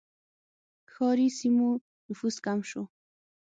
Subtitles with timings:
[0.91, 1.69] ښاري سیمو
[2.07, 2.83] نفوس کم شو.